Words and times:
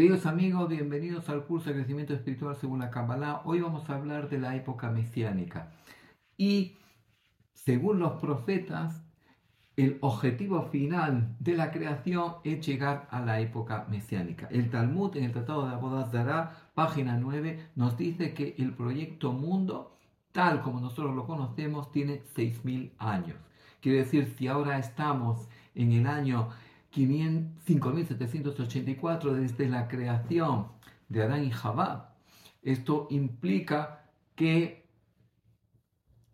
Queridos 0.00 0.24
amigos, 0.24 0.66
bienvenidos 0.70 1.28
al 1.28 1.44
curso 1.44 1.68
de 1.68 1.74
crecimiento 1.74 2.14
espiritual 2.14 2.56
según 2.56 2.78
la 2.78 2.90
Kabbalah. 2.90 3.42
Hoy 3.44 3.60
vamos 3.60 3.90
a 3.90 3.96
hablar 3.96 4.30
de 4.30 4.38
la 4.38 4.56
época 4.56 4.88
mesiánica. 4.88 5.74
Y 6.38 6.78
según 7.52 7.98
los 7.98 8.12
profetas, 8.12 9.04
el 9.76 9.98
objetivo 10.00 10.62
final 10.62 11.36
de 11.38 11.54
la 11.54 11.70
creación 11.70 12.36
es 12.44 12.66
llegar 12.66 13.08
a 13.10 13.20
la 13.20 13.40
época 13.40 13.88
mesiánica. 13.90 14.48
El 14.50 14.70
Talmud 14.70 15.14
en 15.18 15.24
el 15.24 15.32
Tratado 15.32 15.66
de 15.68 15.74
Abodazara, 15.74 16.70
página 16.72 17.18
9, 17.18 17.72
nos 17.76 17.98
dice 17.98 18.32
que 18.32 18.54
el 18.56 18.72
proyecto 18.72 19.34
mundo, 19.34 19.98
tal 20.32 20.62
como 20.62 20.80
nosotros 20.80 21.14
lo 21.14 21.26
conocemos, 21.26 21.92
tiene 21.92 22.22
6.000 22.34 22.92
años. 22.96 23.36
Quiere 23.82 23.98
decir, 23.98 24.34
si 24.38 24.48
ahora 24.48 24.78
estamos 24.78 25.46
en 25.74 25.92
el 25.92 26.06
año 26.06 26.48
5.784 26.94 29.32
desde 29.32 29.68
la 29.68 29.88
creación 29.88 30.68
de 31.08 31.22
Adán 31.22 31.44
y 31.44 31.50
Jabá. 31.50 32.14
Esto 32.62 33.06
implica 33.10 34.04
que 34.34 34.86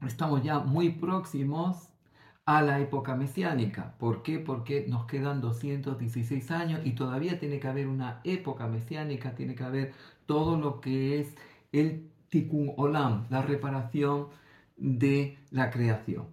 estamos 0.02 0.42
ya 0.42 0.58
muy 0.60 0.90
próximos 0.90 1.90
a 2.46 2.62
la 2.62 2.80
época 2.80 3.16
mesiánica. 3.16 3.96
¿Por 3.98 4.22
qué? 4.22 4.38
Porque 4.38 4.86
nos 4.88 5.06
quedan 5.06 5.40
216 5.40 6.50
años 6.52 6.80
y 6.84 6.92
todavía 6.92 7.38
tiene 7.40 7.58
que 7.58 7.68
haber 7.68 7.88
una 7.88 8.20
época 8.24 8.68
mesiánica, 8.68 9.34
tiene 9.34 9.54
que 9.54 9.64
haber 9.64 9.92
todo 10.26 10.56
lo 10.56 10.80
que 10.80 11.20
es 11.20 11.34
el 11.72 12.08
tikkun 12.28 12.72
olam, 12.76 13.26
la 13.30 13.42
reparación 13.42 14.28
de 14.76 15.38
la 15.50 15.70
creación. 15.70 16.28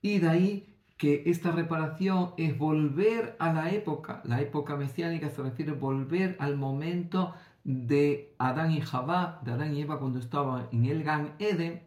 Y 0.00 0.18
de 0.18 0.28
ahí 0.28 0.67
que 0.98 1.22
esta 1.26 1.52
reparación 1.52 2.32
es 2.36 2.58
volver 2.58 3.36
a 3.38 3.52
la 3.52 3.70
época, 3.70 4.20
la 4.24 4.40
época 4.40 4.76
mesiánica 4.76 5.30
se 5.30 5.42
refiere 5.42 5.70
a 5.70 5.74
volver 5.76 6.36
al 6.40 6.56
momento 6.56 7.34
de 7.62 8.34
Adán 8.38 8.72
y 8.72 8.80
Jabá, 8.80 9.40
de 9.44 9.52
Adán 9.52 9.74
y 9.74 9.82
Eva 9.82 10.00
cuando 10.00 10.18
estaban 10.18 10.68
en 10.72 10.86
el 10.86 11.04
Gan 11.04 11.34
Eden, 11.38 11.82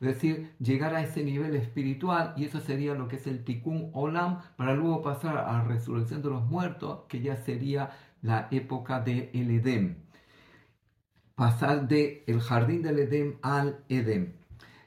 es 0.00 0.08
decir, 0.08 0.52
llegar 0.58 0.94
a 0.94 1.02
ese 1.02 1.22
nivel 1.22 1.54
espiritual 1.54 2.32
y 2.36 2.44
eso 2.44 2.60
sería 2.60 2.94
lo 2.94 3.08
que 3.08 3.16
es 3.16 3.26
el 3.26 3.44
Tikkun 3.44 3.90
Olam 3.92 4.40
para 4.56 4.74
luego 4.74 5.02
pasar 5.02 5.36
a 5.36 5.52
la 5.52 5.64
resurrección 5.64 6.22
de 6.22 6.30
los 6.30 6.44
muertos, 6.44 7.00
que 7.08 7.20
ya 7.20 7.36
sería 7.36 7.90
la 8.22 8.48
época 8.50 9.00
de 9.00 9.30
el 9.34 9.50
Edén. 9.50 10.02
Pasar 11.34 11.88
de 11.88 12.24
el 12.26 12.40
jardín 12.40 12.82
del 12.82 12.98
Edén 13.00 13.38
al 13.42 13.84
Edén. 13.90 14.36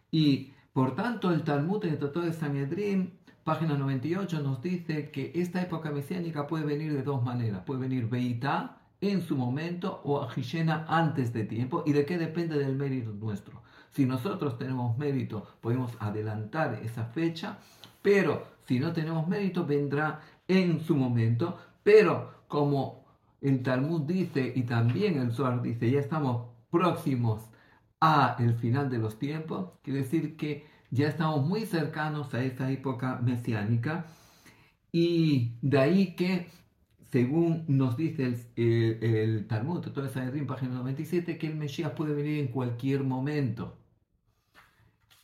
Y 0.09 0.54
por 0.73 0.95
tanto 0.95 1.31
el 1.31 1.44
Talmud 1.44 1.83
en 1.86 1.92
el 1.92 2.00
Tratado 2.00 2.26
de 2.26 2.33
Sanedrín 2.33 3.19
página 3.50 3.75
98 3.75 4.42
nos 4.42 4.61
dice 4.61 5.09
que 5.09 5.31
esta 5.33 5.59
época 5.59 5.89
mesiánica 5.89 6.45
puede 6.45 6.65
venir 6.65 6.93
de 6.93 7.02
dos 7.02 7.23
maneras. 7.23 7.64
Puede 7.65 7.82
venir 7.82 8.08
Beitá 8.08 8.77
en 9.02 9.23
su 9.23 9.36
momento 9.36 10.02
o 10.04 10.21
Ajishena 10.21 10.86
antes 10.87 11.33
de 11.33 11.45
tiempo. 11.45 11.82
¿Y 11.88 11.93
de 11.93 12.05
qué 12.05 12.20
depende 12.20 12.59
del 12.59 12.76
mérito 12.76 13.11
nuestro? 13.11 13.64
Si 13.89 14.05
nosotros 14.05 14.59
tenemos 14.59 14.95
mérito, 14.99 15.48
podemos 15.61 15.92
adelantar 15.99 16.80
esa 16.83 17.05
fecha, 17.05 17.58
pero 18.04 18.45
si 18.67 18.80
no 18.80 18.93
tenemos 18.93 19.27
mérito, 19.27 19.65
vendrá 19.65 20.20
en 20.48 20.82
su 20.82 20.95
momento. 20.95 21.58
Pero 21.82 22.32
como 22.48 23.04
el 23.42 23.64
Talmud 23.64 24.02
dice 24.02 24.54
y 24.55 24.61
también 24.61 25.17
el 25.17 25.32
Zohar 25.32 25.64
dice, 25.64 25.89
ya 25.89 25.99
estamos 25.99 26.49
próximos 26.70 27.42
a 27.99 28.36
el 28.38 28.54
final 28.54 28.92
de 28.92 28.99
los 28.99 29.17
tiempos, 29.17 29.71
quiere 29.82 30.04
decir 30.04 30.38
que 30.38 30.69
ya 30.92 31.08
estamos 31.08 31.45
muy 31.48 31.66
cercanos 31.66 32.33
a 32.33 32.44
esa 32.44 32.72
época 32.72 33.20
mesiánica 33.23 34.05
y 34.92 35.54
de 35.61 35.80
ahí 35.80 36.16
que, 36.16 36.50
según 37.11 37.66
nos 37.67 37.95
dice 37.98 38.36
el, 38.55 39.48
Talmud, 39.48 39.82
toda 39.82 40.08
esa 40.08 40.23
en 40.23 40.48
página 40.48 40.76
97, 40.76 41.38
que 41.38 41.48
el 41.48 41.55
Mesías 41.55 41.92
puede 41.92 42.14
venir 42.14 42.39
en 42.39 42.48
cualquier 42.48 43.04
momento. 43.04 43.77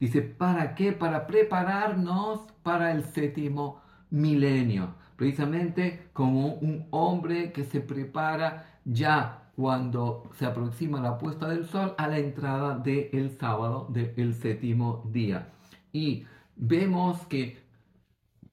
Dice, 0.00 0.22
¿para 0.22 0.74
qué? 0.74 0.90
Para 0.92 1.28
prepararnos 1.28 2.40
para 2.64 2.90
el 2.92 3.04
séptimo 3.04 3.80
milenio. 4.10 4.94
Precisamente 5.14 6.08
como 6.12 6.54
un 6.54 6.88
hombre 6.90 7.52
que 7.52 7.62
se 7.64 7.80
prepara 7.80 8.80
ya 8.84 9.47
cuando 9.58 10.30
se 10.34 10.46
aproxima 10.46 11.00
la 11.00 11.18
puesta 11.18 11.48
del 11.48 11.66
sol 11.66 11.92
a 11.98 12.06
la 12.06 12.20
entrada 12.20 12.78
del 12.78 13.36
sábado 13.40 13.88
del 13.90 14.32
séptimo 14.34 15.02
día. 15.10 15.48
Y 15.90 16.26
vemos 16.54 17.26
que 17.26 17.58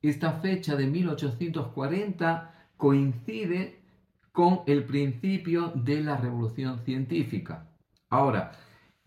esta 0.02 0.32
fecha 0.40 0.76
de 0.76 0.88
1840 0.88 2.54
coincide 2.76 3.84
con 4.32 4.62
el 4.66 4.84
principio 4.86 5.72
de 5.76 6.02
la 6.02 6.18
revolución 6.18 6.80
científica. 6.80 7.68
Ahora, 8.10 8.54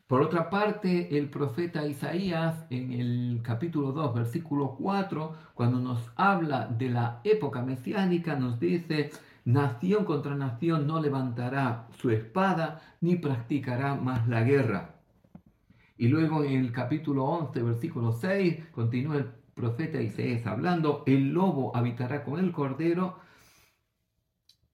por 0.07 0.23
otra 0.23 0.51
parte, 0.51 1.19
el 1.19 1.29
profeta 1.29 1.85
Isaías 1.85 2.65
en 2.71 2.93
el 2.93 3.41
capítulo 3.43 3.91
2, 3.91 4.15
versículo 4.15 4.77
4, 4.79 5.35
cuando 5.53 5.81
nos 5.81 6.13
habla 6.15 6.69
de 6.69 6.91
la 6.91 7.21
época 7.25 7.61
mesiánica, 7.63 8.37
nos 8.37 8.61
dice, 8.61 9.11
Nación 9.49 10.05
contra 10.05 10.35
nación 10.35 10.87
no 10.87 11.01
levantará 11.01 11.89
su 11.97 12.11
espada 12.11 12.83
ni 13.01 13.17
practicará 13.17 13.95
más 13.95 14.29
la 14.29 14.43
guerra. 14.43 14.97
Y 15.97 16.09
luego 16.09 16.45
en 16.45 16.61
el 16.61 16.71
capítulo 16.71 17.25
11, 17.25 17.63
versículo 17.63 18.13
6, 18.13 18.67
continúa 18.73 19.17
el 19.17 19.31
profeta 19.55 20.03
Isaías 20.03 20.47
hablando, 20.47 21.03
el 21.07 21.33
lobo 21.33 21.75
habitará 21.75 22.25
con 22.25 22.39
el 22.39 22.53
cordero 22.53 23.21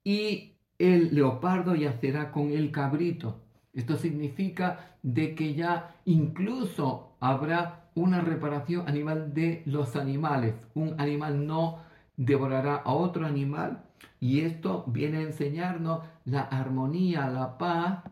y 0.03 0.57
el 0.77 1.15
leopardo 1.15 1.77
yacerá 1.77 2.33
con 2.33 2.51
el 2.51 2.73
cabrito. 2.73 3.45
Esto 3.73 3.97
significa 3.97 4.97
de 5.05 5.37
que 5.37 5.55
ya 5.55 5.95
incluso 6.05 7.17
habrá 7.21 7.91
una 7.95 8.23
reparación 8.23 8.89
animal 8.89 9.35
de 9.35 9.63
los 9.67 9.95
animales. 9.95 10.57
Un 10.75 11.01
animal 11.01 11.47
no 11.47 11.94
devorará 12.17 12.77
a 12.77 12.93
otro 12.93 13.27
animal 13.27 13.85
y 14.21 14.41
esto 14.41 14.85
viene 14.87 15.19
a 15.19 15.23
enseñarnos 15.23 16.01
la 16.25 16.43
armonía, 16.43 17.29
la 17.29 17.59
paz 17.59 18.05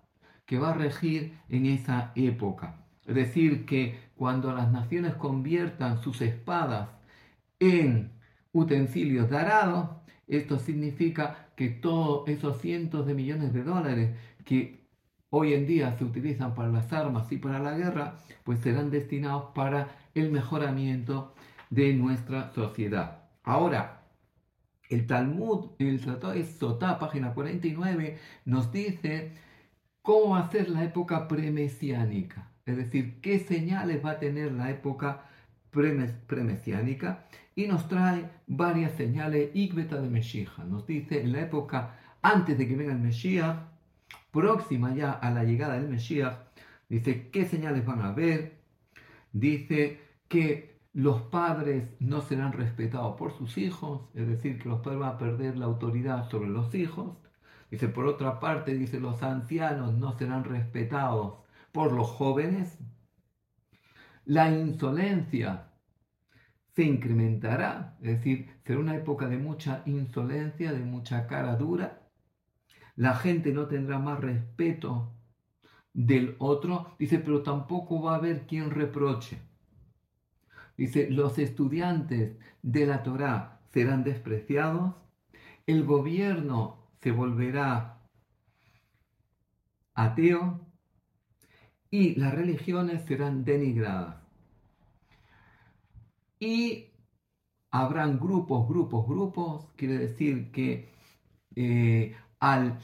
que 0.46 0.58
va 0.58 0.70
a 0.70 0.74
regir 0.74 1.38
en 1.48 1.66
esa 1.66 2.12
época. 2.14 2.84
Es 3.06 3.14
decir, 3.14 3.64
que 3.66 3.98
cuando 4.16 4.52
las 4.52 4.70
naciones 4.70 5.14
conviertan 5.14 6.02
sus 6.02 6.20
espadas 6.20 6.90
en 7.58 8.12
utensilios 8.52 9.30
de 9.30 9.38
arado, 9.38 10.02
esto 10.28 10.58
significa 10.58 11.48
que 11.56 11.68
todos 11.68 12.28
esos 12.28 12.60
cientos 12.60 13.06
de 13.06 13.14
millones 13.14 13.52
de 13.52 13.64
dólares 13.64 14.16
que 14.44 14.86
hoy 15.30 15.54
en 15.54 15.66
día 15.66 15.96
se 15.96 16.04
utilizan 16.04 16.54
para 16.54 16.68
las 16.68 16.92
armas 16.92 17.30
y 17.32 17.38
para 17.38 17.58
la 17.58 17.76
guerra, 17.76 18.16
pues 18.44 18.60
serán 18.60 18.90
destinados 18.90 19.50
para 19.54 19.88
el 20.14 20.30
mejoramiento 20.30 21.34
de 21.70 21.94
nuestra 21.94 22.52
sociedad. 22.52 23.21
Ahora, 23.44 24.02
el 24.88 25.06
Talmud, 25.06 25.70
en 25.78 25.88
el 25.88 26.00
Tratado 26.00 26.34
de 26.34 26.44
Sotá, 26.44 26.98
página 26.98 27.34
49, 27.34 28.18
nos 28.44 28.70
dice 28.72 29.32
cómo 30.02 30.30
va 30.34 30.40
a 30.40 30.50
ser 30.50 30.68
la 30.68 30.84
época 30.84 31.28
premesiánica. 31.28 32.50
es 32.66 32.76
decir, 32.76 33.20
qué 33.20 33.40
señales 33.40 34.04
va 34.04 34.12
a 34.12 34.18
tener 34.20 34.52
la 34.52 34.70
época 34.70 35.24
premesiánica 35.70 37.26
y 37.56 37.66
nos 37.66 37.88
trae 37.88 38.30
varias 38.46 38.92
señales 38.92 39.50
Igbeta 39.54 40.00
de 40.00 40.08
Mesías. 40.08 40.52
Nos 40.58 40.86
dice 40.86 41.22
en 41.22 41.32
la 41.32 41.40
época 41.40 41.98
antes 42.22 42.56
de 42.56 42.68
que 42.68 42.76
venga 42.76 42.92
el 42.92 43.00
Mesías, 43.00 43.56
próxima 44.30 44.94
ya 44.94 45.12
a 45.12 45.30
la 45.30 45.44
llegada 45.44 45.74
del 45.74 45.88
Mesías, 45.88 46.36
dice 46.88 47.28
qué 47.30 47.46
señales 47.46 47.84
van 47.84 48.02
a 48.02 48.08
haber, 48.08 48.58
dice 49.32 50.00
que 50.28 50.71
los 50.94 51.22
padres 51.22 51.88
no 52.00 52.20
serán 52.20 52.52
respetados 52.52 53.16
por 53.16 53.32
sus 53.32 53.56
hijos, 53.56 54.02
es 54.14 54.28
decir, 54.28 54.58
que 54.60 54.68
los 54.68 54.80
padres 54.80 55.00
van 55.00 55.14
a 55.14 55.18
perder 55.18 55.56
la 55.56 55.66
autoridad 55.66 56.28
sobre 56.28 56.48
los 56.48 56.74
hijos. 56.74 57.16
Dice, 57.70 57.88
por 57.88 58.06
otra 58.06 58.40
parte, 58.40 58.74
dice, 58.74 59.00
los 59.00 59.22
ancianos 59.22 59.94
no 59.94 60.12
serán 60.18 60.44
respetados 60.44 61.38
por 61.72 61.92
los 61.92 62.08
jóvenes. 62.08 62.78
La 64.26 64.50
insolencia 64.50 65.72
se 66.74 66.84
incrementará, 66.84 67.96
es 68.02 68.18
decir, 68.18 68.50
será 68.64 68.78
una 68.80 68.94
época 68.94 69.28
de 69.28 69.38
mucha 69.38 69.82
insolencia, 69.86 70.72
de 70.72 70.80
mucha 70.80 71.26
cara 71.26 71.56
dura. 71.56 72.02
La 72.96 73.14
gente 73.14 73.52
no 73.52 73.66
tendrá 73.66 73.98
más 73.98 74.20
respeto 74.20 75.14
del 75.94 76.36
otro, 76.38 76.94
dice, 76.98 77.18
pero 77.18 77.42
tampoco 77.42 78.02
va 78.02 78.12
a 78.12 78.16
haber 78.16 78.46
quien 78.46 78.70
reproche. 78.70 79.38
Dice, 80.76 81.10
los 81.10 81.38
estudiantes 81.38 82.36
de 82.62 82.86
la 82.86 83.02
Torá 83.02 83.60
serán 83.72 84.04
despreciados, 84.04 84.94
el 85.66 85.84
gobierno 85.84 86.78
se 87.00 87.12
volverá 87.12 87.98
ateo 89.94 90.60
y 91.90 92.14
las 92.16 92.34
religiones 92.34 93.04
serán 93.04 93.44
denigradas. 93.44 94.16
Y 96.40 96.86
habrán 97.70 98.18
grupos, 98.18 98.68
grupos, 98.68 99.06
grupos, 99.06 99.68
quiere 99.76 99.98
decir 99.98 100.50
que 100.50 100.90
eh, 101.54 102.16
al 102.40 102.78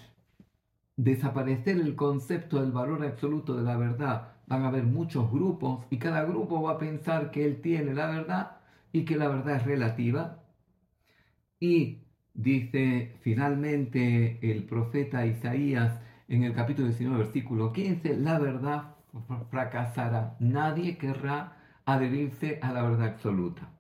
desaparecer 0.97 1.79
el 1.79 1.95
concepto 1.97 2.61
del 2.61 2.73
valor 2.73 3.05
absoluto 3.05 3.57
de 3.57 3.63
la 3.63 3.77
verdad, 3.77 4.38
van 4.49 4.65
a 4.65 4.69
haber 4.69 4.85
muchos 4.85 5.31
grupos 5.31 5.85
y 5.91 5.99
cada 5.99 6.25
grupo 6.25 6.63
va 6.63 6.73
a 6.73 6.79
pensar 6.79 7.31
que 7.31 7.45
él 7.45 7.61
tiene 7.61 7.95
la 7.95 8.09
verdad 8.09 8.57
y 8.93 9.05
que 9.05 9.17
la 9.17 9.29
verdad 9.29 9.57
es 9.57 9.65
relativa. 9.65 10.43
Y 11.61 12.05
dice 12.35 13.17
finalmente 13.21 14.39
el 14.43 14.65
profeta 14.65 15.27
Isaías 15.27 16.01
en 16.29 16.45
el 16.45 16.55
capítulo 16.55 16.89
19, 16.89 17.19
versículo 17.19 17.73
15, 17.73 18.17
la 18.17 18.39
verdad 18.39 18.97
fracasará. 19.51 20.37
Nadie 20.41 20.97
querrá 20.97 21.57
adherirse 21.85 22.59
a 22.63 22.73
la 22.73 22.83
verdad 22.83 23.09
absoluta. 23.09 23.71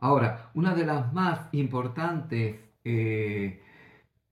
Ahora, 0.00 0.50
una 0.54 0.74
de 0.74 0.86
las 0.86 1.12
más 1.12 1.48
importantes 1.52 2.56
eh, 2.84 3.62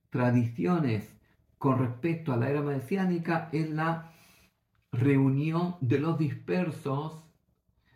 tradiciones 0.09 1.13
con 1.57 1.79
respecto 1.79 2.31
a 2.31 2.37
la 2.37 2.49
era 2.49 2.61
mesiánica 2.61 3.49
es 3.51 3.69
la 3.69 4.13
reunión 4.91 5.75
de 5.81 5.99
los 5.99 6.17
dispersos 6.17 7.23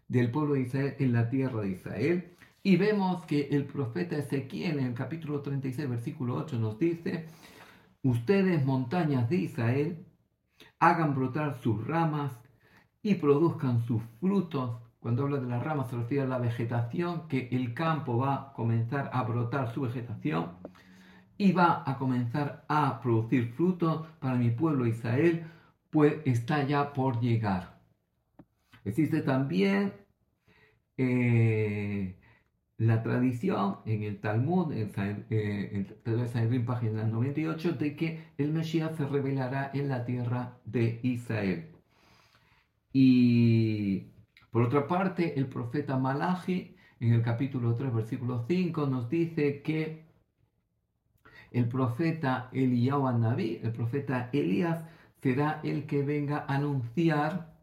del 0.08 0.32
pueblo 0.32 0.56
de 0.56 0.62
Israel 0.62 0.96
en 1.00 1.14
la 1.14 1.30
tierra 1.30 1.62
de 1.62 1.70
Israel. 1.70 2.32
Y 2.64 2.78
vemos 2.78 3.26
que 3.26 3.48
el 3.52 3.66
profeta 3.66 4.18
Ezequiel 4.18 4.80
en 4.80 4.88
el 4.88 4.94
capítulo 4.94 5.42
36, 5.42 5.90
versículo 5.90 6.36
8 6.36 6.60
nos 6.60 6.78
dice, 6.78 7.26
ustedes 8.04 8.66
montañas 8.66 9.30
de 9.30 9.38
Israel, 9.38 10.06
hagan 10.80 11.16
brotar 11.16 11.60
sus 11.62 11.86
ramas 11.88 12.34
y 13.02 13.16
produzcan 13.16 13.82
sus 13.86 14.02
frutos. 14.20 14.78
Cuando 15.00 15.24
habla 15.24 15.40
de 15.40 15.48
las 15.48 15.64
ramas 15.64 15.90
se 15.90 15.96
refiere 15.96 16.24
a 16.24 16.28
la 16.28 16.38
vegetación, 16.38 17.28
que 17.28 17.50
el 17.52 17.74
campo 17.74 18.18
va 18.18 18.36
a 18.36 18.54
comenzar 18.54 19.10
a 19.14 19.24
brotar 19.24 19.74
su 19.74 19.82
vegetación 19.82 20.52
y 21.38 21.54
va 21.54 21.84
a 21.88 21.98
comenzar 21.98 22.66
a 22.68 23.02
producir 23.02 23.54
frutos 23.54 24.06
para 24.20 24.36
mi 24.36 24.52
pueblo 24.52 24.86
Israel, 24.86 25.46
pues 25.92 26.16
está 26.26 26.64
ya 26.66 26.94
por 26.94 27.20
llegar. 27.22 27.80
Existe 28.86 29.22
también 29.22 29.94
eh, 30.98 32.18
la 32.78 33.04
tradición 33.04 33.78
en 33.86 34.04
el 34.04 34.20
Talmud, 34.20 34.72
en, 34.74 34.92
eh, 35.30 36.28
Sanedrín, 36.32 36.66
página 36.66 37.04
98, 37.04 37.74
de 37.74 37.96
que 37.96 38.24
el 38.38 38.52
Mesías 38.52 38.96
se 38.98 39.06
revelará 39.06 39.72
en 39.74 39.90
la 39.90 40.06
tierra 40.06 40.58
de 40.66 41.00
Israel. 41.04 41.68
Y 42.94 44.08
por 44.52 44.64
otra 44.64 44.88
parte, 44.88 45.38
el 45.40 45.48
profeta 45.48 45.98
Malachi, 45.98 46.76
en 47.00 47.14
el 47.14 47.22
capítulo 47.22 47.76
3, 47.76 47.94
versículo 47.94 48.46
5, 48.48 48.88
nos 48.88 49.10
dice 49.10 49.62
que 49.62 50.06
el 51.52 51.68
profeta 51.68 52.50
Eliyahu 52.54 53.08
el 53.08 53.72
profeta 53.74 54.30
Elías, 54.34 54.84
será 55.22 55.60
el 55.64 55.86
que 55.86 56.04
venga 56.04 56.46
a 56.48 56.56
anunciar 56.56 57.54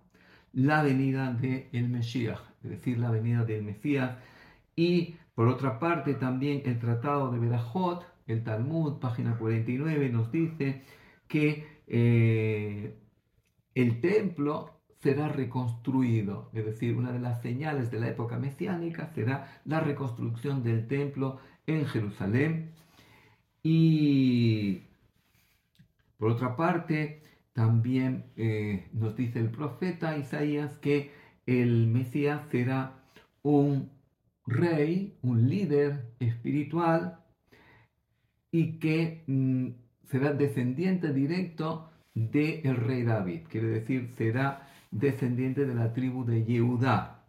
la 0.53 0.83
venida 0.83 1.33
del 1.33 1.67
el 1.73 1.89
Mesías, 1.89 2.41
es 2.63 2.71
decir, 2.71 2.99
la 2.99 3.11
venida 3.11 3.45
del 3.45 3.63
Mesías. 3.63 4.17
Y 4.77 5.17
por 5.35 5.49
otra 5.49 5.79
parte, 5.79 6.15
también 6.15 6.63
el 6.65 6.79
tratado 6.79 7.31
de 7.31 7.39
Berajot, 7.39 8.07
el 8.27 8.43
Talmud, 8.45 8.99
página 8.99 9.37
49, 9.39 10.09
nos 10.11 10.31
dice 10.33 10.83
que 11.27 11.67
eh, 11.87 12.95
el 13.75 14.01
templo 14.01 14.79
será 15.01 15.29
reconstruido, 15.29 16.51
es 16.53 16.65
decir, 16.65 16.97
una 16.97 17.13
de 17.13 17.21
las 17.21 17.41
señales 17.41 17.91
de 17.91 18.01
la 18.01 18.09
época 18.09 18.37
mesiánica 18.39 19.07
será 19.15 19.61
la 19.65 19.81
reconstrucción 19.81 20.63
del 20.63 20.89
templo 20.89 21.39
en 21.67 21.87
Jerusalén. 21.87 22.73
Y 23.63 24.83
por 26.19 26.31
otra 26.31 26.57
parte, 26.57 27.23
también 27.59 28.31
eh, 28.37 28.89
nos 28.93 29.17
dice 29.17 29.41
el 29.41 29.51
profeta 29.51 30.17
Isaías 30.17 30.77
que 30.77 31.11
el 31.45 31.89
Mesías 31.89 32.41
será 32.53 33.03
un 33.43 33.91
rey, 34.47 35.19
un 35.23 35.49
líder 35.49 36.15
espiritual 36.21 37.19
y 38.53 38.79
que 38.79 39.25
mm, 39.27 39.71
será 40.05 40.35
descendiente 40.35 41.13
directo 41.13 41.91
del 42.15 42.77
rey 42.77 43.03
David. 43.03 43.49
Quiere 43.49 43.67
decir, 43.67 44.15
será 44.17 44.69
descendiente 44.93 45.67
de 45.67 45.75
la 45.75 45.93
tribu 45.93 46.25
de 46.25 46.45
Yehudá. 46.45 47.25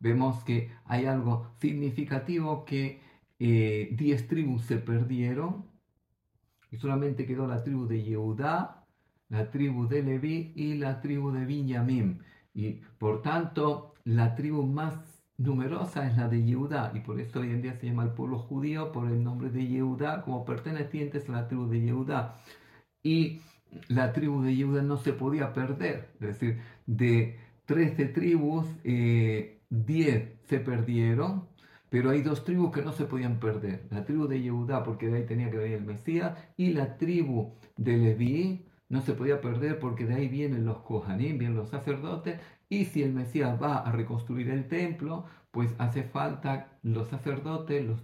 Vemos 0.00 0.44
que 0.44 0.70
hay 0.84 1.06
algo 1.06 1.54
significativo 1.62 2.66
que 2.66 3.00
eh, 3.38 3.88
diez 3.92 4.28
tribus 4.28 4.66
se 4.66 4.76
perdieron 4.76 5.64
y 6.70 6.76
solamente 6.76 7.24
quedó 7.24 7.46
la 7.46 7.64
tribu 7.64 7.86
de 7.86 8.02
Yehudá 8.02 8.75
la 9.28 9.50
tribu 9.50 9.88
de 9.88 10.02
Leví 10.02 10.52
y 10.54 10.74
la 10.74 11.00
tribu 11.00 11.30
de 11.32 11.44
Benjamín. 11.44 12.20
Y 12.54 12.80
por 12.98 13.22
tanto, 13.22 13.94
la 14.04 14.34
tribu 14.34 14.62
más 14.64 15.16
numerosa 15.38 16.06
es 16.08 16.16
la 16.16 16.28
de 16.28 16.42
Yehudá, 16.42 16.92
y 16.94 17.00
por 17.00 17.20
eso 17.20 17.40
hoy 17.40 17.50
en 17.50 17.62
día 17.62 17.74
se 17.78 17.86
llama 17.86 18.04
el 18.04 18.12
pueblo 18.12 18.38
judío 18.38 18.92
por 18.92 19.08
el 19.08 19.22
nombre 19.22 19.50
de 19.50 19.66
Yehudá, 19.66 20.22
como 20.22 20.44
pertenecientes 20.44 21.28
a 21.28 21.32
la 21.32 21.48
tribu 21.48 21.68
de 21.68 21.80
Yehudá. 21.80 22.40
Y 23.02 23.40
la 23.88 24.12
tribu 24.12 24.42
de 24.42 24.56
Yehudá 24.56 24.82
no 24.82 24.96
se 24.96 25.12
podía 25.12 25.52
perder, 25.52 26.10
es 26.14 26.20
decir, 26.20 26.60
de 26.86 27.38
13 27.66 28.06
tribus, 28.06 28.66
10 28.82 28.84
eh, 28.84 30.38
se 30.44 30.60
perdieron, 30.60 31.48
pero 31.90 32.10
hay 32.10 32.22
dos 32.22 32.44
tribus 32.44 32.72
que 32.72 32.82
no 32.82 32.92
se 32.92 33.04
podían 33.04 33.38
perder. 33.38 33.86
La 33.90 34.04
tribu 34.04 34.26
de 34.26 34.40
Yehudá, 34.40 34.82
porque 34.82 35.08
de 35.08 35.18
ahí 35.18 35.26
tenía 35.26 35.50
que 35.50 35.58
venir 35.58 35.78
el 35.78 35.84
Mesías, 35.84 36.38
y 36.56 36.72
la 36.72 36.96
tribu 36.96 37.54
de 37.76 37.96
Leví, 37.96 38.66
no 38.88 39.00
se 39.02 39.14
podía 39.14 39.40
perder 39.40 39.78
porque 39.78 40.06
de 40.06 40.14
ahí 40.14 40.28
vienen 40.28 40.64
los 40.64 40.78
Kohanim, 40.78 41.38
vienen 41.38 41.56
los 41.56 41.70
sacerdotes, 41.70 42.40
y 42.68 42.84
si 42.86 43.02
el 43.02 43.12
Mesías 43.12 43.60
va 43.62 43.78
a 43.78 43.92
reconstruir 43.92 44.50
el 44.50 44.68
templo, 44.68 45.24
pues 45.50 45.74
hace 45.78 46.02
falta 46.04 46.78
los 46.82 47.08
sacerdotes, 47.08 47.84
los 47.84 48.00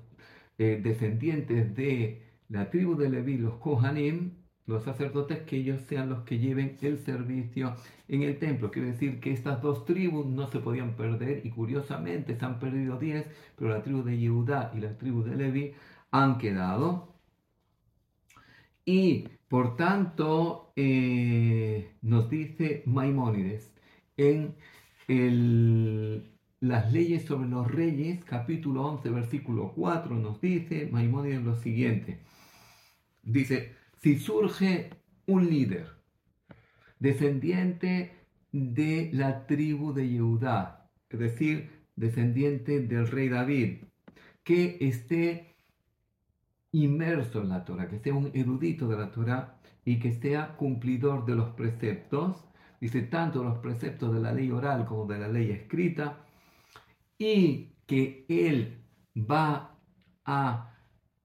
eh, 0.58 0.80
descendientes 0.82 1.74
de 1.74 2.22
la 2.48 2.70
tribu 2.70 2.96
de 2.96 3.10
Leví, 3.10 3.38
los 3.38 3.54
Kohanim, 3.54 4.32
los 4.66 4.84
sacerdotes, 4.84 5.40
que 5.42 5.56
ellos 5.56 5.80
sean 5.88 6.08
los 6.10 6.22
que 6.24 6.38
lleven 6.38 6.78
el 6.82 6.98
servicio 6.98 7.74
en 8.08 8.22
el 8.22 8.38
templo. 8.38 8.70
Quiere 8.70 8.92
decir 8.92 9.20
que 9.20 9.32
estas 9.32 9.60
dos 9.62 9.84
tribus 9.84 10.26
no 10.26 10.48
se 10.50 10.60
podían 10.60 10.96
perder 10.96 11.44
y 11.44 11.50
curiosamente 11.50 12.36
se 12.36 12.44
han 12.44 12.58
perdido 12.58 12.98
10, 12.98 13.26
pero 13.56 13.70
la 13.70 13.82
tribu 13.82 14.02
de 14.02 14.18
Yehudá 14.18 14.72
y 14.74 14.80
la 14.80 14.96
tribu 14.98 15.22
de 15.22 15.36
Leví 15.36 15.74
han 16.10 16.38
quedado. 16.38 17.11
Y 18.84 19.28
por 19.48 19.76
tanto, 19.76 20.72
eh, 20.76 21.92
nos 22.02 22.28
dice 22.30 22.82
Maimónides 22.86 23.72
en 24.16 24.54
las 26.60 26.92
leyes 26.92 27.24
sobre 27.24 27.48
los 27.48 27.70
reyes, 27.70 28.24
capítulo 28.24 28.86
11, 28.86 29.10
versículo 29.10 29.72
4, 29.74 30.16
nos 30.16 30.40
dice 30.40 30.88
Maimónides 30.90 31.42
lo 31.42 31.56
siguiente. 31.56 32.20
Dice, 33.22 33.72
si 34.00 34.18
surge 34.18 34.90
un 35.26 35.48
líder 35.48 35.88
descendiente 36.98 38.12
de 38.52 39.10
la 39.12 39.46
tribu 39.46 39.92
de 39.92 40.08
Yehudá, 40.08 40.90
es 41.10 41.18
decir, 41.18 41.70
descendiente 41.96 42.80
del 42.80 43.08
rey 43.08 43.28
David, 43.28 43.84
que 44.44 44.78
esté 44.80 45.51
inmerso 46.72 47.42
en 47.42 47.50
la 47.50 47.64
Torah, 47.64 47.88
que 47.88 47.98
sea 47.98 48.14
un 48.14 48.30
erudito 48.34 48.88
de 48.88 48.96
la 48.96 49.10
Torah 49.10 49.58
y 49.84 49.98
que 49.98 50.12
sea 50.12 50.56
cumplidor 50.56 51.24
de 51.26 51.36
los 51.36 51.50
preceptos, 51.50 52.44
dice 52.80 53.02
tanto 53.02 53.44
los 53.44 53.58
preceptos 53.58 54.12
de 54.14 54.20
la 54.20 54.32
ley 54.32 54.50
oral 54.50 54.86
como 54.86 55.06
de 55.06 55.18
la 55.18 55.28
ley 55.28 55.50
escrita, 55.50 56.18
y 57.18 57.74
que 57.86 58.24
él 58.28 58.82
va 59.16 59.76
a 60.24 60.74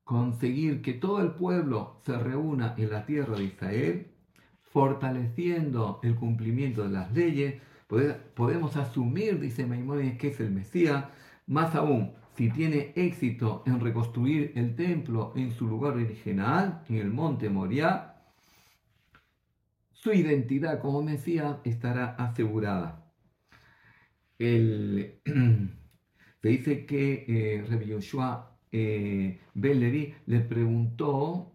conseguir 0.03 0.81
que 0.81 0.93
todo 0.93 1.21
el 1.21 1.31
pueblo 1.31 2.01
se 2.05 2.17
reúna 2.17 2.75
en 2.77 2.91
la 2.91 3.05
tierra 3.05 3.37
de 3.37 3.45
Israel, 3.45 4.07
fortaleciendo 4.61 5.99
el 6.03 6.15
cumplimiento 6.15 6.83
de 6.83 6.89
las 6.89 7.11
leyes, 7.13 7.61
podemos 8.35 8.75
asumir, 8.75 9.39
dice 9.39 9.65
Maimónides, 9.65 10.17
que 10.17 10.27
es 10.29 10.39
el 10.39 10.51
Mesías, 10.51 11.05
más 11.47 11.73
aún, 11.73 12.13
si 12.37 12.51
tiene 12.51 12.93
éxito 12.95 13.63
en 13.65 13.79
reconstruir 13.79 14.51
el 14.55 14.75
templo 14.75 15.33
en 15.35 15.51
su 15.51 15.65
lugar 15.65 15.93
original, 15.93 16.83
en 16.87 16.97
el 16.97 17.09
monte 17.09 17.49
Moriah, 17.49 18.13
su 19.91 20.13
identidad 20.13 20.79
como 20.79 21.01
Mesías 21.01 21.57
estará 21.63 22.09
asegurada. 22.15 23.03
se 24.37 25.17
dice 26.43 26.85
que 26.85 27.25
eh, 27.27 27.65
Rabbi 27.67 27.87
Yoshua 27.87 28.55
eh, 28.71 29.39
le 29.55 30.39
preguntó 30.41 31.53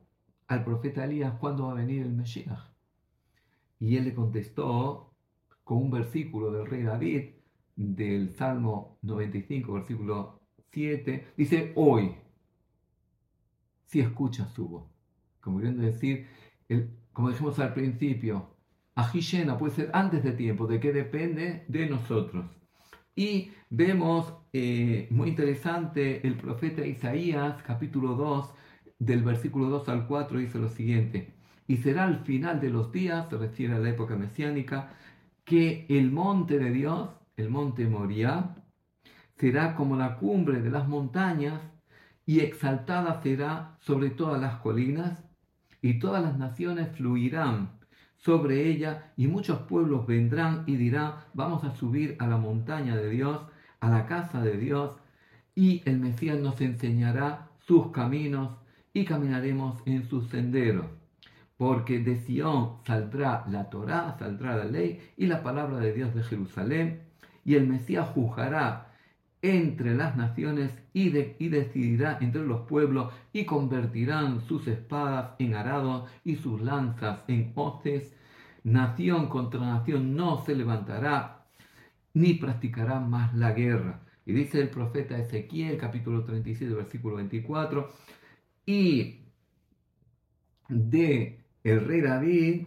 al 0.49 0.65
profeta 0.65 1.05
Elías 1.05 1.35
cuándo 1.39 1.67
va 1.67 1.73
a 1.73 1.77
venir 1.77 2.03
el 2.03 2.13
Mesías. 2.13 2.59
Y 3.79 3.97
él 3.97 4.05
le 4.07 4.15
contestó 4.15 5.15
con 5.63 5.79
un 5.79 5.91
versículo 5.93 6.51
del 6.51 6.67
rey 6.67 6.83
David, 6.83 7.31
del 7.77 8.31
Salmo 8.31 8.99
95, 9.03 9.73
versículo 9.75 10.42
7, 10.73 11.33
dice, 11.37 11.73
hoy, 11.77 12.15
si 13.87 14.01
escuchas 14.01 14.53
su 14.53 14.69
voz. 14.69 14.85
Como 15.41 15.59
queriendo 15.59 15.83
decir, 15.83 16.27
como 17.13 17.31
dijimos 17.31 17.59
al 17.59 17.75
principio, 17.75 18.49
llena 19.13 19.59
puede 19.59 19.75
ser 19.75 19.91
antes 19.93 20.23
de 20.23 20.33
tiempo, 20.33 20.67
de 20.67 20.81
que 20.81 20.93
depende 20.93 21.65
de 21.69 21.89
nosotros. 21.89 22.47
Y 23.15 23.51
vemos, 23.69 24.33
eh, 24.53 25.09
muy 25.11 25.31
interesante, 25.31 26.27
el 26.27 26.37
profeta 26.37 26.87
Isaías, 26.87 27.63
capítulo 27.63 28.15
2, 28.15 28.55
del 28.99 29.23
versículo 29.23 29.69
2 29.69 29.89
al 29.91 30.07
4, 30.07 30.39
dice 30.39 30.59
lo 30.59 30.69
siguiente, 30.71 31.35
y 31.67 31.77
será 31.79 32.05
al 32.05 32.25
final 32.25 32.61
de 32.61 32.71
los 32.71 32.93
días, 32.93 33.29
se 33.29 33.37
refiere 33.37 33.75
a 33.75 33.79
la 33.79 33.91
época 33.91 34.17
mesiánica, 34.17 34.95
que 35.45 35.87
el 35.91 36.11
monte 36.11 36.59
de 36.59 36.71
Dios, 36.71 37.11
el 37.37 37.51
monte 37.51 37.87
Moriah, 37.87 38.62
será 39.43 39.75
como 39.75 39.97
la 39.97 40.19
cumbre 40.19 40.63
de 40.63 40.71
las 40.71 40.87
montañas 40.87 41.61
y 42.25 42.39
exaltada 42.39 43.21
será 43.25 43.77
sobre 43.81 44.11
todas 44.11 44.41
las 44.41 44.61
colinas 44.61 45.21
y 45.81 45.99
todas 45.99 46.23
las 46.23 46.39
naciones 46.39 46.97
fluirán 46.97 47.73
sobre 48.19 48.69
ella 48.69 49.11
y 49.17 49.27
muchos 49.27 49.59
pueblos 49.63 50.07
vendrán 50.07 50.63
y 50.69 50.77
dirán, 50.77 51.15
vamos 51.35 51.65
a 51.65 51.75
subir 51.75 52.15
a 52.21 52.29
la 52.29 52.37
montaña 52.37 52.97
de 52.97 53.11
Dios, 53.11 53.41
a 53.81 53.91
la 53.91 54.07
casa 54.07 54.41
de 54.43 54.57
Dios, 54.59 54.95
y 55.57 55.83
el 55.87 55.99
Mesías 55.99 56.39
nos 56.39 56.61
enseñará 56.61 57.49
sus 57.67 57.91
caminos 57.91 58.59
y 58.95 59.05
caminaremos 59.05 59.83
en 59.87 60.09
sus 60.09 60.29
senderos. 60.29 60.87
Porque 61.57 61.99
de 61.99 62.15
Sión 62.15 62.77
saldrá 62.87 63.45
la 63.51 63.69
Torá, 63.71 64.15
saldrá 64.21 64.57
la 64.57 64.67
ley 64.67 65.01
y 65.17 65.27
la 65.27 65.43
palabra 65.43 65.79
de 65.79 65.93
Dios 65.93 66.15
de 66.15 66.23
Jerusalén, 66.23 67.01
y 67.45 67.57
el 67.57 67.67
Mesías 67.67 68.09
juzgará 68.11 68.92
entre 69.43 69.95
las 69.97 70.17
naciones 70.17 70.73
y, 70.93 71.11
decidirá 71.11 72.19
entre 72.21 72.47
los 72.47 72.61
pueblos 72.63 73.13
y 73.33 73.45
convertirán 73.45 74.41
sus 74.43 74.69
espadas 74.69 75.35
en 75.41 75.55
arados 75.55 76.09
y 76.25 76.37
sus 76.37 76.63
lanzas 76.63 77.25
en 77.27 77.53
hoces. 77.57 78.15
Nación 78.63 79.29
contra 79.29 79.61
nación 79.61 80.15
no 80.15 80.45
se 80.45 80.55
levantará 80.55 81.45
ni 82.15 82.35
practicará 82.35 83.01
más 83.01 83.35
la 83.35 83.53
guerra. 83.53 84.01
Y 84.25 84.33
dice 84.33 84.61
el 84.61 84.71
profeta 84.71 85.19
Ezequiel, 85.19 85.77
capítulo 85.77 86.25
37, 86.25 86.73
versículo 86.75 87.17
24, 87.17 87.91
y 88.65 89.23
de 90.69 91.41
el 91.65 91.85
rey 91.85 92.01
David 92.01 92.67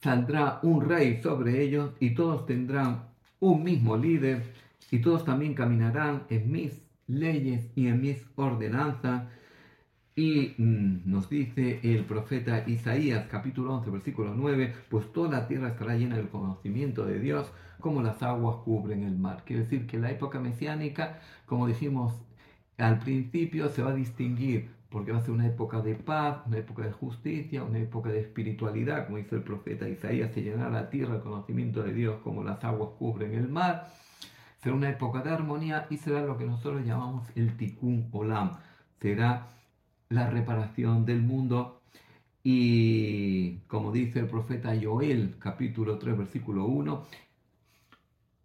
saldrá 0.00 0.58
un 0.62 0.88
rey 0.88 1.22
sobre 1.22 1.62
ellos 1.62 1.92
y 2.00 2.14
todos 2.14 2.46
tendrán 2.46 3.08
un 3.38 3.62
mismo 3.62 3.96
líder 3.96 4.42
y 4.90 4.98
todos 5.00 5.24
también 5.24 5.54
caminarán 5.54 6.24
en 6.30 6.50
mis 6.50 6.82
leyes 7.06 7.70
y 7.74 7.88
en 7.88 8.00
mis 8.00 8.24
ordenanzas. 8.36 9.24
Y 10.16 10.54
mm, 10.58 11.10
nos 11.10 11.28
dice 11.28 11.80
el 11.82 12.04
profeta 12.04 12.68
Isaías 12.68 13.26
capítulo 13.28 13.74
11 13.74 13.90
versículo 13.90 14.34
9, 14.34 14.72
pues 14.88 15.12
toda 15.12 15.30
la 15.40 15.48
tierra 15.48 15.68
estará 15.68 15.96
llena 15.96 16.16
del 16.16 16.28
conocimiento 16.28 17.04
de 17.04 17.18
Dios 17.18 17.50
como 17.80 18.00
las 18.00 18.22
aguas 18.22 18.56
cubren 18.64 19.02
el 19.02 19.18
mar. 19.18 19.42
Quiere 19.44 19.62
decir 19.62 19.86
que 19.86 19.98
la 19.98 20.10
época 20.10 20.38
mesiánica, 20.38 21.20
como 21.46 21.66
dijimos 21.66 22.14
al 22.78 23.00
principio, 23.00 23.68
se 23.68 23.82
va 23.82 23.90
a 23.90 23.94
distinguir 23.94 24.70
porque 24.88 25.10
va 25.10 25.18
a 25.18 25.22
ser 25.22 25.32
una 25.32 25.48
época 25.48 25.80
de 25.80 25.96
paz, 25.96 26.38
una 26.46 26.58
época 26.58 26.84
de 26.84 26.92
justicia, 26.92 27.64
una 27.64 27.80
época 27.80 28.10
de 28.10 28.20
espiritualidad, 28.20 29.06
como 29.06 29.18
dice 29.18 29.34
el 29.34 29.42
profeta 29.42 29.88
Isaías, 29.88 30.32
se 30.32 30.42
llenará 30.42 30.70
la 30.70 30.90
tierra 30.90 31.16
el 31.16 31.22
conocimiento 31.22 31.82
de 31.82 31.92
Dios 31.92 32.20
como 32.22 32.44
las 32.44 32.62
aguas 32.62 32.90
cubren 32.96 33.34
el 33.34 33.48
mar 33.48 33.88
será 34.64 34.76
una 34.76 34.88
época 34.88 35.20
de 35.20 35.30
armonía 35.30 35.86
y 35.90 35.98
será 35.98 36.22
lo 36.22 36.38
que 36.38 36.46
nosotros 36.46 36.86
llamamos 36.86 37.28
el 37.36 37.54
tikkun 37.58 38.08
olam. 38.12 38.52
Será 38.98 39.46
la 40.08 40.30
reparación 40.30 41.04
del 41.04 41.20
mundo 41.20 41.82
y 42.42 43.58
como 43.68 43.92
dice 43.92 44.20
el 44.20 44.26
profeta 44.26 44.72
Joel, 44.82 45.34
capítulo 45.38 45.98
3, 45.98 46.16
versículo 46.16 46.64
1, 46.64 47.02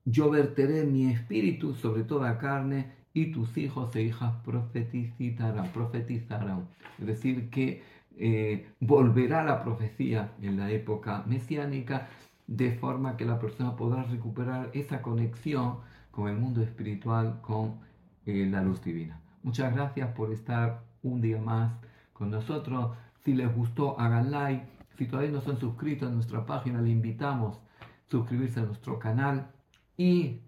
yo 0.03 0.29
verteré 0.29 0.83
mi 0.83 1.09
espíritu 1.09 1.73
sobre 1.75 2.03
toda 2.03 2.37
carne 2.37 2.91
y 3.13 3.31
tus 3.31 3.57
hijos 3.57 3.95
e 3.95 4.01
hijas 4.01 4.33
profetizarán, 4.43 5.71
profetizarán. 5.71 6.67
Es 6.99 7.07
decir, 7.07 7.49
que 7.49 7.81
eh, 8.17 8.67
volverá 8.81 9.45
la 9.45 9.63
profecía 9.63 10.33
en 10.41 10.57
la 10.57 10.69
época 10.69 11.23
mesiánica 11.27 12.09
de 12.47 12.73
forma 12.73 13.15
que 13.15 13.23
la 13.23 13.39
persona 13.39 13.77
podrá 13.77 14.03
recuperar 14.03 14.69
esa 14.73 15.01
conexión 15.01 15.77
con 16.19 16.27
el 16.27 16.35
mundo 16.35 16.61
espiritual, 16.61 17.39
con 17.41 17.79
eh, 18.25 18.45
la 18.51 18.61
luz 18.61 18.83
divina. 18.83 19.21
Muchas 19.41 19.73
gracias 19.73 20.13
por 20.13 20.33
estar 20.33 20.83
un 21.01 21.21
día 21.21 21.39
más 21.39 21.71
con 22.11 22.29
nosotros. 22.29 22.97
Si 23.23 23.33
les 23.33 23.55
gustó, 23.55 23.97
hagan 23.97 24.29
like. 24.29 24.65
Si 24.97 25.05
todavía 25.05 25.31
no 25.31 25.39
son 25.39 25.57
suscritos 25.57 26.09
a 26.09 26.11
nuestra 26.11 26.45
página, 26.45 26.81
le 26.81 26.89
invitamos 26.89 27.55
a 27.55 28.11
suscribirse 28.11 28.59
a 28.59 28.63
nuestro 28.63 28.99
canal. 28.99 29.49
Y 29.95 30.41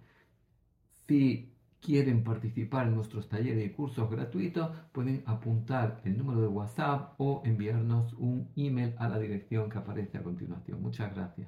si 1.07 1.53
quieren 1.79 2.25
participar 2.25 2.87
en 2.87 2.95
nuestros 2.95 3.29
talleres 3.29 3.65
y 3.65 3.69
cursos 3.69 4.11
gratuitos, 4.11 4.71
pueden 4.91 5.23
apuntar 5.25 6.01
el 6.03 6.17
número 6.17 6.41
de 6.41 6.47
WhatsApp 6.47 7.13
o 7.17 7.43
enviarnos 7.45 8.11
un 8.15 8.49
email 8.57 8.93
a 8.97 9.07
la 9.07 9.19
dirección 9.19 9.69
que 9.69 9.77
aparece 9.77 10.17
a 10.17 10.23
continuación. 10.23 10.81
Muchas 10.81 11.15
gracias. 11.15 11.47